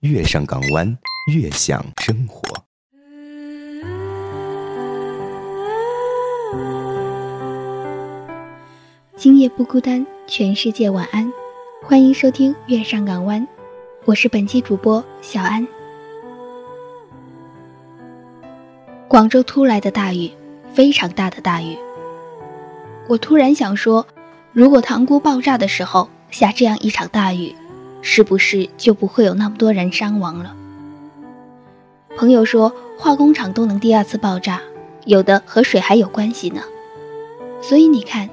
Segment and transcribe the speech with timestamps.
[0.00, 0.96] 月上港湾，
[1.30, 2.42] 悦享生活。
[9.14, 11.30] 今夜不孤单，全世界晚安。
[11.82, 13.42] 欢迎收听《月上港湾》，
[14.06, 15.68] 我是本期主播小安。
[19.06, 20.32] 广州突来的大雨，
[20.72, 21.76] 非常大的大雨。
[23.06, 24.06] 我突然想说，
[24.54, 27.54] 如果塘沽爆炸的时候下这样一场大雨。
[28.02, 30.56] 是不是就不会有那么多人伤亡了？
[32.16, 34.60] 朋友说，化工厂都能第二次爆炸，
[35.04, 36.62] 有的和水还有关系呢。
[37.62, 38.28] 所以你看，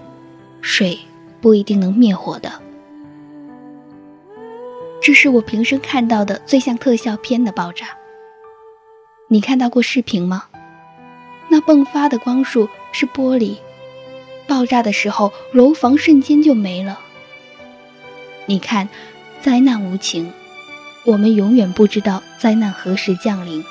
[0.61, 0.97] 水
[1.41, 2.51] 不一定能灭火的。
[5.01, 7.87] 这是我平生看到的最像特效片的爆炸。
[9.29, 10.45] 你看到过视频吗？
[11.49, 13.57] 那迸发的光束是玻璃，
[14.47, 16.99] 爆炸的时候楼房瞬间就没了。
[18.45, 18.87] 你看。
[19.41, 20.31] 灾难无情，
[21.03, 23.63] 我们永远不知道灾难何时降临。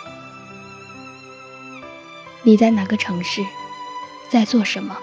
[2.43, 3.45] 你在哪个城市，
[4.31, 4.97] 在做什么？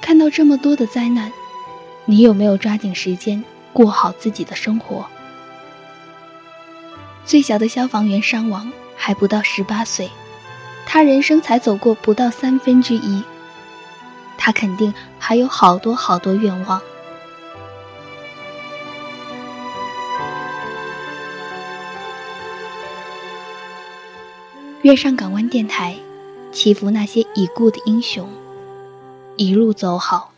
[0.00, 1.32] 看到这么多的灾难，
[2.04, 5.04] 你有没有抓紧时间过好自己的生活？
[7.24, 10.10] 最小的消防员伤亡还不到十八岁，
[10.86, 13.22] 他人生才走过不到三分之一，
[14.36, 16.80] 他肯定还有好多好多愿望。
[24.82, 25.94] 月上港湾电台，
[26.50, 28.28] 祈福那些已故的英雄，
[29.36, 30.32] 一路走好。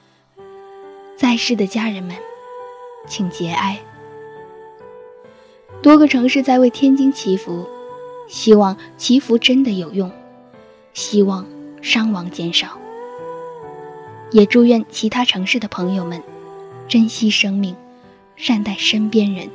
[1.17, 2.15] 在世的家人们，
[3.09, 3.81] 请节哀。
[5.81, 7.67] 多个城市在为天津祈福，
[8.29, 10.13] 希望祈福真的有用，
[10.93, 11.47] 希望
[11.81, 12.79] 伤亡减少。
[14.31, 16.23] 也祝愿其他城市的朋友们，
[16.87, 17.75] 珍惜生命，
[18.37, 19.49] 善待身边人。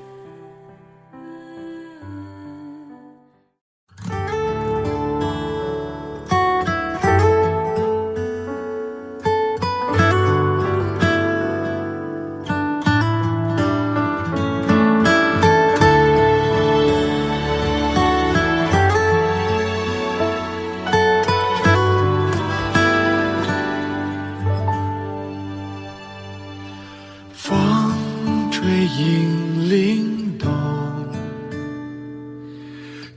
[28.98, 30.50] 影灵动，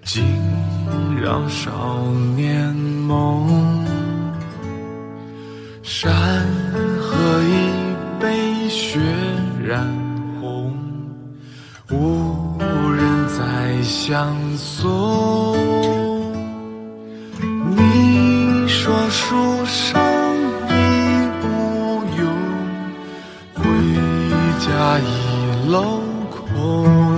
[0.05, 0.23] 惊
[1.21, 2.07] 扰少
[2.37, 3.87] 年梦。
[5.83, 6.13] 山
[7.01, 7.51] 河已
[8.21, 9.01] 被血
[9.65, 9.87] 染
[10.41, 10.75] 红，
[11.91, 12.59] 无
[12.91, 15.57] 人再相送。
[17.77, 20.01] 你说书生
[20.69, 20.71] 已
[21.43, 21.47] 无
[22.19, 22.21] 用，
[23.55, 23.65] 归
[24.61, 25.42] 家已。
[25.69, 27.17] 镂空，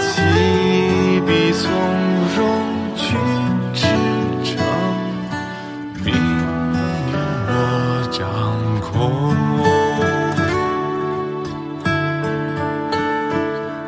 [0.00, 0.10] 起
[1.24, 1.70] 笔从
[2.36, 2.38] 容
[2.96, 3.16] 去
[3.72, 3.86] 驰
[4.44, 4.58] 骋，
[6.04, 6.18] 命运
[7.46, 7.50] 我
[8.10, 8.18] 掌
[8.80, 8.92] 控。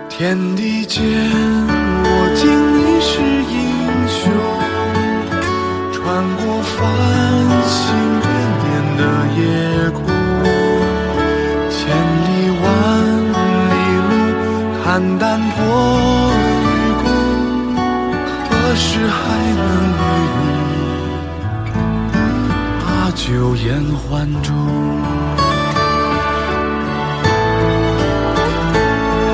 [0.08, 1.02] 天地间，
[2.04, 2.46] 我敬
[2.78, 3.10] 你是
[3.52, 3.54] 英
[4.08, 4.22] 雄，
[5.92, 6.02] 穿
[6.36, 6.74] 过繁
[7.68, 7.74] 星
[8.22, 8.24] 点
[8.62, 9.02] 点的
[9.36, 9.42] 夜
[9.90, 10.05] 空。
[14.96, 15.60] 淡淡过
[16.64, 16.72] 与
[17.04, 17.04] 共，
[18.48, 19.16] 何时还
[19.52, 19.62] 能
[19.92, 20.00] 与
[20.32, 20.48] 你
[22.80, 22.82] 把
[23.14, 24.48] 酒言欢中？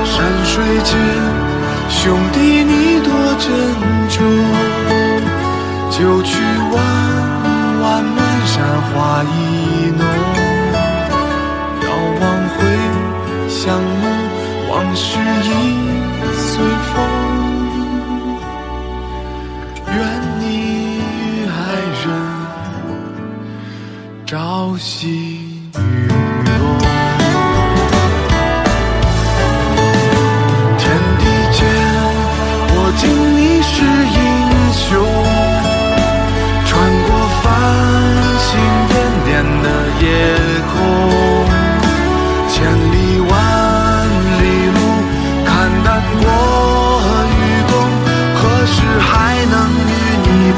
[0.03, 0.13] 山
[0.43, 0.53] 水
[0.83, 0.91] 间，
[1.87, 3.09] 兄弟你多
[3.39, 3.47] 珍
[4.09, 4.19] 重。
[5.89, 6.41] 九曲
[6.73, 6.75] 弯
[7.83, 8.53] 弯，满山
[8.91, 9.33] 花意
[9.97, 10.03] 浓。
[11.83, 11.87] 遥
[12.19, 12.59] 望回
[13.47, 13.63] 乡
[15.41, 15.51] 已
[16.35, 16.53] 随
[16.89, 16.93] 风，
[19.87, 19.97] 愿
[20.39, 20.41] 你
[20.99, 21.51] 与爱
[22.03, 22.05] 人
[24.25, 24.35] 朝
[24.77, 25.42] 夕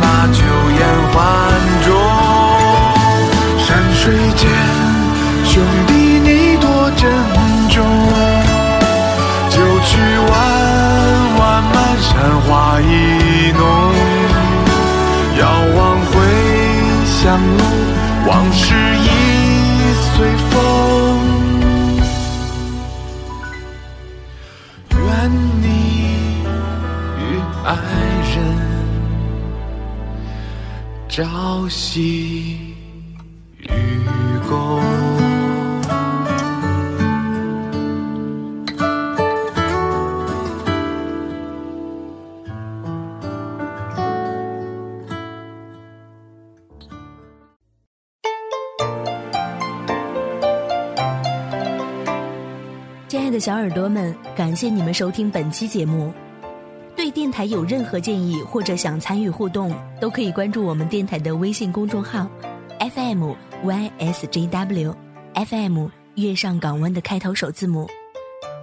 [0.01, 0.39] 把酒
[0.77, 0.81] 言
[1.11, 1.15] 欢
[1.85, 1.87] 中？
[3.59, 4.03] 山水
[4.35, 4.43] 间，
[5.43, 6.65] 兄弟你多
[6.95, 7.01] 珍
[7.69, 7.75] 重。
[9.49, 9.97] 旧曲
[10.29, 10.33] 弯
[11.39, 12.07] 弯，满山
[12.41, 12.83] 花意
[13.53, 13.61] 浓。
[15.39, 15.41] 遥
[15.75, 16.13] 望回
[17.05, 17.23] 乡
[17.57, 17.59] 路，
[18.27, 18.63] 往事
[18.97, 19.09] 已
[20.15, 20.15] 随
[20.49, 20.53] 风。
[24.91, 25.31] 愿
[25.61, 25.65] 你
[27.17, 27.21] 与
[27.63, 27.67] 爱
[28.31, 28.33] 人
[31.15, 32.57] 朝夕
[33.59, 33.69] 与
[34.49, 34.81] 共。
[53.07, 56.13] 亲爱的小耳朵们，感谢你们收听本期节目。
[57.15, 62.29] 电台有任何建议或者想参与互动，都可以关注我们电台的微信公众号
[62.77, 63.31] FM
[63.63, 64.93] YSJW
[65.33, 67.89] FM 月上港湾的开头首字母。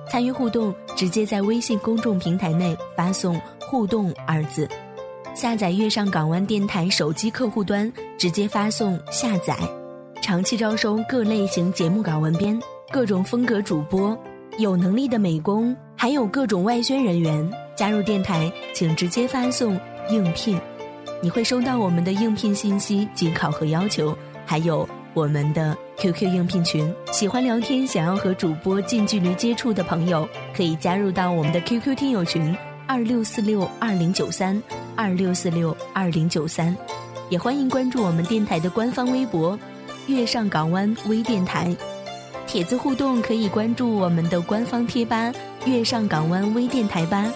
[0.07, 4.69] 参与互动，直接在微信公众平台内发送“互动”二字。
[5.35, 9.57] 下载月上港湾电台手机客户端，直接发送“下载”。
[10.21, 12.61] 长期招收各类型节目稿文编，
[12.93, 14.15] 各种风格主播。
[14.59, 19.79] 有能力的美工，还有各种外宣人员加入电台，请直接发送
[20.11, 20.61] 应聘，
[21.23, 26.93] 你会收到我们的应聘信息及考核要求，还有我们的 QQ 应聘群。
[27.13, 34.61] 喜欢聊天，想要和主播近距离接触的朋友，可以加入到我们的 QQ 听友群二六四六二零九三
[34.95, 36.77] 二六四六二零九三，
[37.31, 39.59] 也欢迎关注我们电台的官方微博
[40.09, 41.75] “月上港湾微电台”。
[42.47, 45.33] 帖子互动可以关注我们的官方贴吧
[45.65, 47.33] “月上港湾微电台”吧。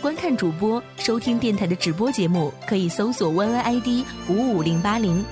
[0.00, 5.22] 观看主播、收听电台的直播节目，可以搜索 “yyid 五五零八零”，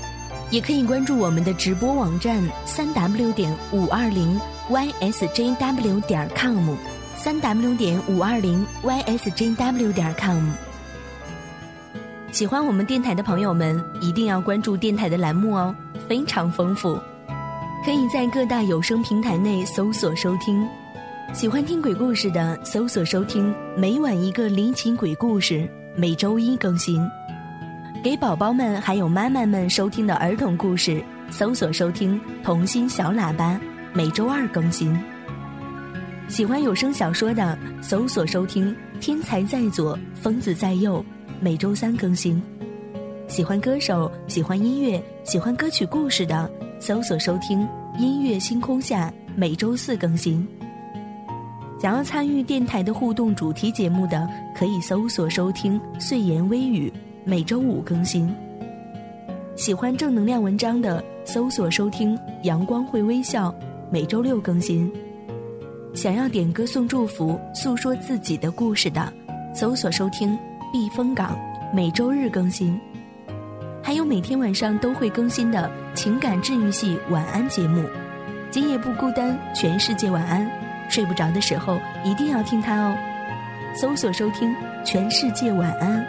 [0.53, 4.38] 也可以关注我们的直播网站“三 w 点五二零
[4.69, 6.75] ysjw 点 com”，
[7.17, 10.50] 三 w 点五二零 ysjw 点 com。
[12.31, 15.75] 喜欢我们电台的朋友们，一定要关注电台的栏目哦，
[16.06, 16.99] 非常丰富。
[17.87, 20.69] 可以在各大有声平台内搜索收听，
[21.35, 27.07] 喜欢听鬼故事的搜索收听，每晚一个离奇鬼故事，每周一更新。
[28.03, 33.61] 给宝宝们还有妈妈们收听的儿童故事，搜索收听童心小喇叭，
[33.93, 34.99] 每周二更新。
[36.29, 41.05] 喜欢有声小说的，搜索收听天才在左，疯子在右，
[41.41, 42.43] 每周三更新。
[43.29, 46.51] 喜欢歌手，喜欢音乐，喜欢歌曲故事的。
[46.81, 50.47] 搜索收听音乐星空下，每周四更新。
[51.81, 56.93] 想要参与电台的互动主题节目的，可以搜索收听碎言微语，
[57.25, 58.35] 每周五更新。
[59.55, 63.55] 喜欢正能量文章的，搜索收听阳光会微笑，
[63.91, 64.91] 每周六更新。
[65.95, 69.13] 想要点歌送祝福、诉说自己的故事的，
[69.55, 70.37] 搜索收听
[70.73, 71.39] 避风港，
[71.73, 72.77] 每周日更新。
[73.81, 77.85] 还有每天晚上都会更新的情感治愈系晚安节目，
[78.51, 80.57] 今夜不孤单，全世界晚安。
[80.88, 82.96] 睡不着的时候一定要听它哦。
[83.75, 84.55] 搜索收听
[84.85, 86.05] 全世界晚安，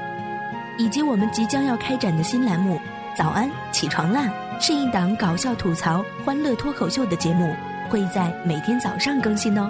[0.77, 2.79] 以及我们即将要开展的新栏目
[3.15, 7.53] 早安起床啦，是一档搞笑吐槽、欢乐脱口秀的节目，
[7.89, 9.69] 会在每天早上更新哦。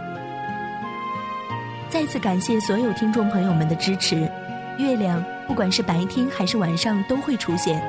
[1.89, 4.31] 再次感谢所有听众朋友们的支持，
[4.77, 7.81] 月亮不管是白天还是晚上都会出现。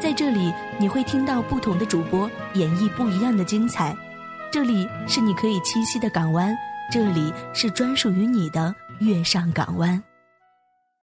[0.00, 3.96] 在这里，你会听到不同的主播演绎不一样的精彩。
[4.56, 6.56] 这里是你可以栖息的港湾，
[6.90, 10.02] 这里是专属于你的月上港湾。